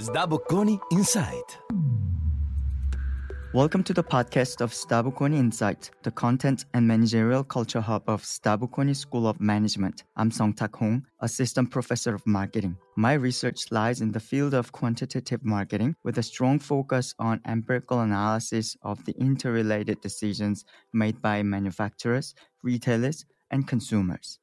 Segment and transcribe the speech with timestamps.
[0.00, 1.58] SDA Bocconi Insight.
[3.52, 8.22] Welcome to the podcast of SDA Bocconi Insight, the content and managerial culture hub of
[8.22, 10.04] SDA Bocconi School of Management.
[10.16, 12.78] I'm Sungtak Hong, assistant professor of marketing.
[12.96, 18.00] My research lies in the field of quantitative marketing with a strong focus on empirical
[18.00, 20.64] analysis of the interrelated decisions
[20.94, 24.38] made by manufacturers, retailers, and consumers.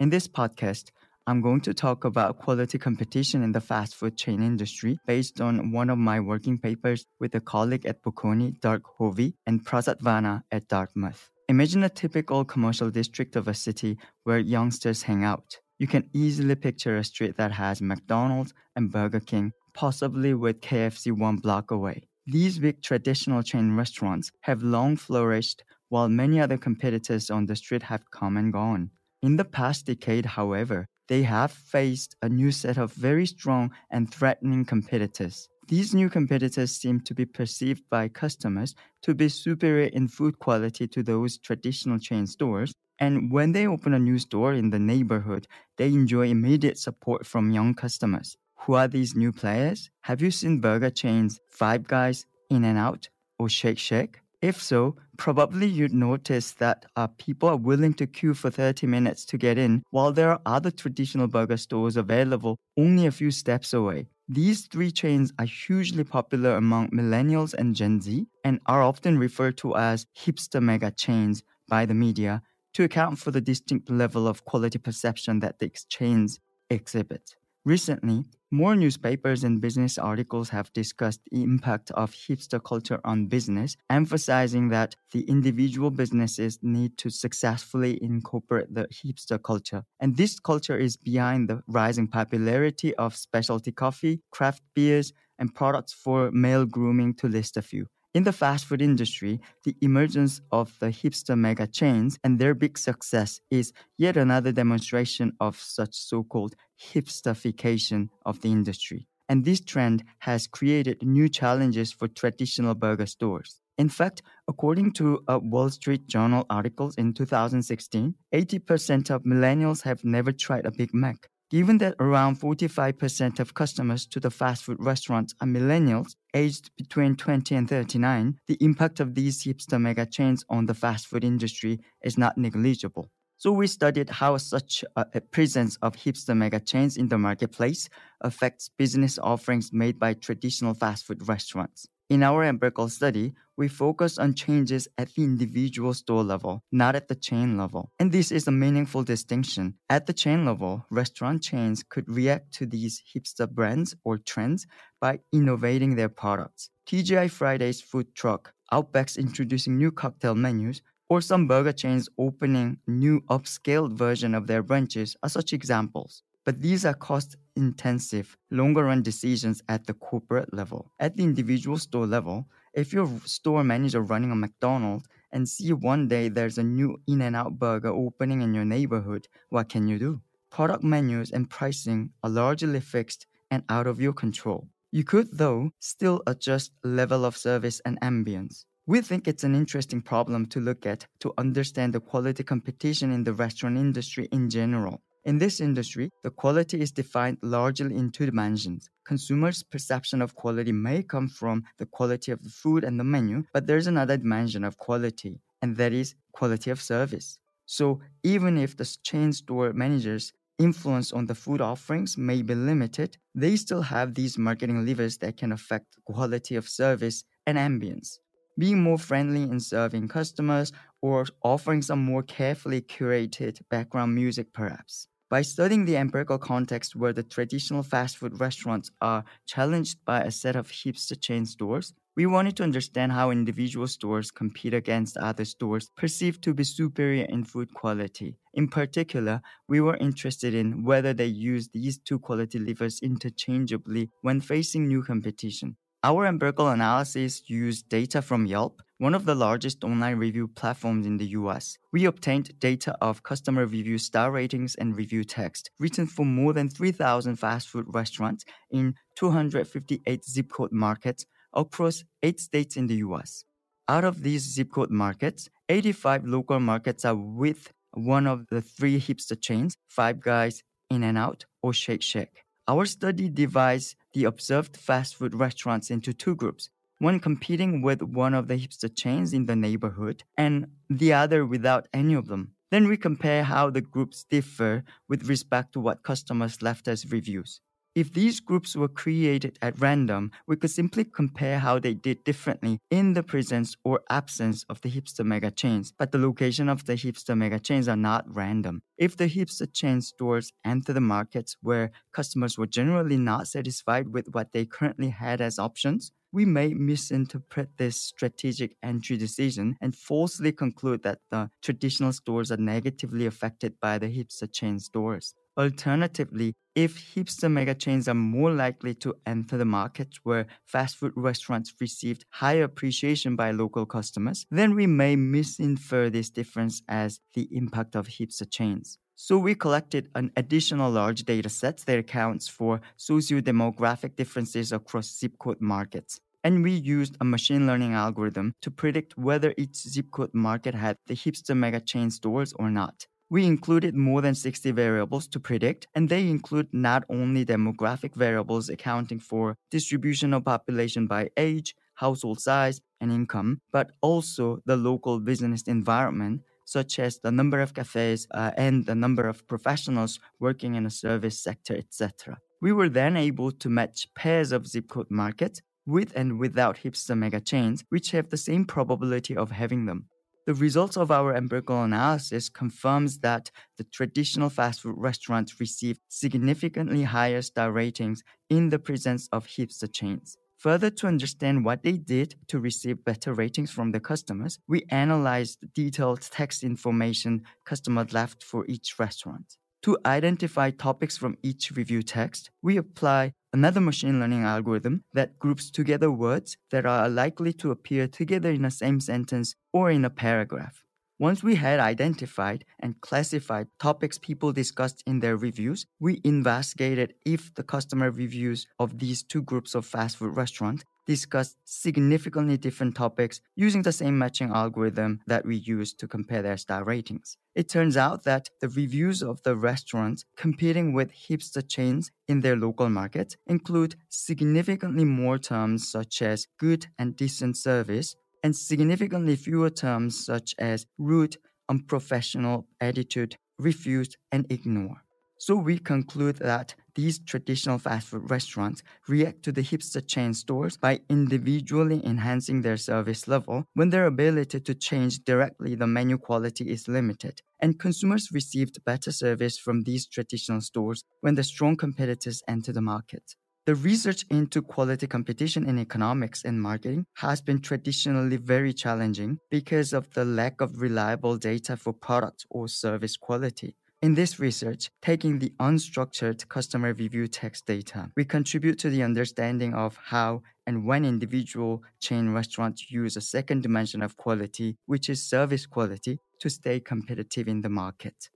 [0.00, 0.92] In this podcast,
[1.26, 5.72] I'm going to talk about quality competition in the fast food chain industry based on
[5.72, 10.44] one of my working papers with a colleague at Bocconi, Dirk Hovy, and Prasad Vana
[10.50, 11.30] at Dartmouth.
[11.48, 15.60] Imagine a typical commercial district of a city where youngsters hang out.
[15.78, 21.10] You can easily picture a street that has McDonald's and Burger King, possibly with KFC
[21.10, 22.02] one block away.
[22.26, 27.84] These big traditional chain restaurants have long flourished while many other competitors on the street
[27.84, 28.90] have come and gone.
[29.22, 34.12] In the past decade, however, they have faced a new set of very strong and
[34.12, 35.48] threatening competitors.
[35.68, 40.86] These new competitors seem to be perceived by customers to be superior in food quality
[40.88, 42.74] to those traditional chain stores.
[42.98, 45.46] And when they open a new store in the neighborhood,
[45.78, 48.36] they enjoy immediate support from young customers.
[48.60, 49.90] Who are these new players?
[50.02, 53.08] Have you seen burger chains Five Guys, In N Out,
[53.38, 54.23] or Shake Shack?
[54.44, 59.24] If so, probably you'd notice that uh, people are willing to queue for 30 minutes
[59.24, 63.72] to get in, while there are other traditional burger stores available only a few steps
[63.72, 64.06] away.
[64.28, 69.56] These three chains are hugely popular among millennials and Gen Z and are often referred
[69.62, 72.42] to as hipster mega chains by the media
[72.74, 77.34] to account for the distinct level of quality perception that these chains exhibit.
[77.64, 78.24] Recently,
[78.54, 84.68] more newspapers and business articles have discussed the impact of hipster culture on business, emphasizing
[84.68, 89.82] that the individual businesses need to successfully incorporate the hipster culture.
[89.98, 95.92] And this culture is behind the rising popularity of specialty coffee, craft beers, and products
[95.92, 97.86] for male grooming, to list a few.
[98.14, 102.78] In the fast food industry, the emergence of the hipster mega chains and their big
[102.78, 109.08] success is yet another demonstration of such so called hipsterification of the industry.
[109.28, 113.60] And this trend has created new challenges for traditional burger stores.
[113.78, 120.04] In fact, according to a Wall Street Journal article in 2016, 80% of millennials have
[120.04, 121.28] never tried a Big Mac.
[121.50, 127.16] Given that around 45% of customers to the fast food restaurants are millennials aged between
[127.16, 131.80] 20 and 39, the impact of these hipster mega chains on the fast food industry
[132.02, 133.10] is not negligible.
[133.36, 137.90] So we studied how such a presence of hipster mega chains in the marketplace
[138.22, 141.86] affects business offerings made by traditional fast food restaurants.
[142.10, 147.08] In our empirical study, we focus on changes at the individual store level, not at
[147.08, 147.92] the chain level.
[147.98, 149.76] And this is a meaningful distinction.
[149.88, 154.66] At the chain level, restaurant chains could react to these hipster brands or trends
[155.00, 156.68] by innovating their products.
[156.86, 163.22] TGI Fridays food truck, Outback's introducing new cocktail menus, or some burger chains opening new
[163.30, 166.22] upscaled version of their brunches are such examples.
[166.44, 170.92] But these are cost intensive, longer run decisions at the corporate level.
[171.00, 175.72] At the individual store level, if you're a store manager running a McDonald's and see
[175.72, 179.88] one day there's a new In N Out burger opening in your neighborhood, what can
[179.88, 180.20] you do?
[180.50, 184.68] Product menus and pricing are largely fixed and out of your control.
[184.92, 188.64] You could, though, still adjust level of service and ambience.
[188.86, 193.24] We think it's an interesting problem to look at to understand the quality competition in
[193.24, 195.00] the restaurant industry in general.
[195.24, 198.90] In this industry, the quality is defined largely in two dimensions.
[199.06, 203.42] Consumers' perception of quality may come from the quality of the food and the menu,
[203.54, 207.38] but there's another dimension of quality, and that is quality of service.
[207.64, 213.16] So even if the chain store managers influence on the food offerings may be limited,
[213.34, 218.18] they still have these marketing levers that can affect quality of service and ambience.
[218.58, 220.70] Being more friendly in serving customers
[221.00, 225.08] or offering some more carefully curated background music, perhaps.
[225.28, 230.30] By studying the empirical context where the traditional fast food restaurants are challenged by a
[230.30, 235.44] set of hipster chain stores, we wanted to understand how individual stores compete against other
[235.44, 238.36] stores perceived to be superior in food quality.
[238.54, 244.40] In particular, we were interested in whether they use these two quality levers interchangeably when
[244.40, 245.76] facing new competition.
[246.04, 251.16] Our empirical analysis used data from Yelp, one of the largest online review platforms in
[251.16, 251.78] the US.
[251.94, 256.68] We obtained data of customer review star ratings and review text written for more than
[256.68, 261.24] 3,000 fast food restaurants in 258 zip code markets
[261.54, 263.46] across eight states in the US.
[263.88, 269.00] Out of these zip code markets, 85 local markets are with one of the three
[269.00, 272.43] hipster chains, Five Guys, In N Out, or Shake Shack.
[272.66, 278.32] Our study divides the observed fast food restaurants into two groups one competing with one
[278.32, 282.52] of the hipster chains in the neighborhood, and the other without any of them.
[282.70, 287.60] Then we compare how the groups differ with respect to what customers left as reviews.
[287.94, 292.80] If these groups were created at random, we could simply compare how they did differently
[292.90, 296.94] in the presence or absence of the hipster mega chains, but the location of the
[296.94, 298.82] hipster mega chains are not random.
[298.98, 304.26] If the hipster chain stores enter the markets where customers were generally not satisfied with
[304.34, 310.50] what they currently had as options, we may misinterpret this strategic entry decision and falsely
[310.50, 315.36] conclude that the traditional stores are negatively affected by the hipster chain stores.
[315.56, 321.12] Alternatively, if hipster mega chains are more likely to enter the markets where fast food
[321.14, 327.48] restaurants received higher appreciation by local customers, then we may misinfer this difference as the
[327.56, 328.98] impact of hipster chains.
[329.14, 335.38] So we collected an additional large data set that accounts for socio-demographic differences across zip
[335.38, 336.18] code markets.
[336.42, 340.96] And we used a machine learning algorithm to predict whether each zip code market had
[341.06, 343.06] the hipster mega chain stores or not.
[343.30, 348.68] We included more than 60 variables to predict, and they include not only demographic variables
[348.68, 355.20] accounting for distribution of population by age, household size, and income, but also the local
[355.20, 360.74] business environment, such as the number of cafes uh, and the number of professionals working
[360.74, 362.38] in a service sector, etc.
[362.60, 367.16] We were then able to match pairs of zip code markets with and without hipster
[367.16, 370.08] mega chains, which have the same probability of having them.
[370.46, 377.04] The results of our empirical analysis confirms that the traditional fast food restaurants received significantly
[377.04, 380.36] higher star ratings in the presence of hipster chains.
[380.58, 385.60] Further, to understand what they did to receive better ratings from the customers, we analyzed
[385.74, 389.56] detailed text information customers left for each restaurant.
[389.84, 395.70] To identify topics from each review text, we apply another machine learning algorithm that groups
[395.70, 400.10] together words that are likely to appear together in the same sentence or in a
[400.10, 400.82] paragraph.
[401.20, 407.54] Once we had identified and classified topics people discussed in their reviews, we investigated if
[407.54, 413.40] the customer reviews of these two groups of fast food restaurants discussed significantly different topics
[413.54, 417.36] using the same matching algorithm that we used to compare their star ratings.
[417.54, 422.56] It turns out that the reviews of the restaurants competing with hipster chains in their
[422.56, 429.70] local markets include significantly more terms such as good and decent service and significantly fewer
[429.70, 431.36] terms such as rude,
[431.68, 435.03] unprofessional attitude, refuse, and ignore.
[435.46, 440.78] So we conclude that these traditional fast food restaurants react to the hipster chain stores
[440.78, 446.70] by individually enhancing their service level when their ability to change directly the menu quality
[446.70, 447.42] is limited.
[447.60, 452.80] And consumers received better service from these traditional stores when the strong competitors enter the
[452.80, 453.34] market.
[453.66, 459.92] The research into quality competition in economics and marketing has been traditionally very challenging because
[459.92, 463.76] of the lack of reliable data for product or service quality.
[464.04, 469.72] In this research, taking the unstructured customer review text data, we contribute to the understanding
[469.72, 475.22] of how and when individual chain restaurants use a second dimension of quality, which is
[475.22, 478.28] service quality, to stay competitive in the market.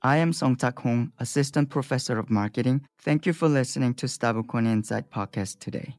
[0.00, 2.86] I am Sungtak Hong, Assistant Professor of Marketing.
[2.98, 5.96] Thank you for listening to SDA Bocconi Insight podcast today.